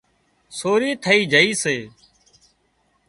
[0.57, 1.77] سوري ٿئي جھئي سي